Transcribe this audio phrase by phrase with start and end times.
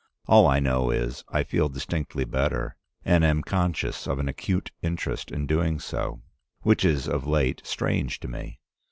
[0.25, 5.29] All I know is, I feel distinctly better, and am conscious of an acute interest
[5.29, 6.23] in doing so,
[6.63, 8.57] which is of late strange to me.